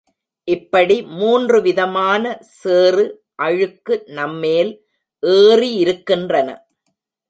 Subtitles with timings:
[0.47, 2.23] இப்படி மூன்று விதமான
[2.59, 3.05] சேறு,
[3.35, 4.73] அழுக்கு நம்மேல்
[5.23, 6.49] ஏறியிருக்கின்றன.